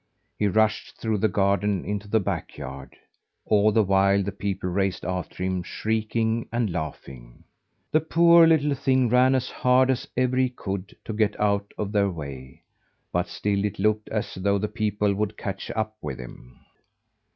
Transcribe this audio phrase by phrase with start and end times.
[0.39, 2.95] He rushed through the garden into the back yard.
[3.45, 7.43] All the while the people raced after him, shrieking and laughing.
[7.91, 11.91] The poor little thing ran as hard as ever he could to get out of
[11.91, 12.63] their way;
[13.13, 16.61] but still it looked as though the people would catch up with him.